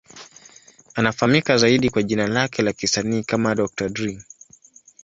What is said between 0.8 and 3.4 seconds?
Anafahamika zaidi kwa jina lake la kisanii